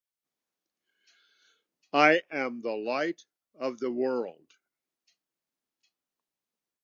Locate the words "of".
3.53-3.77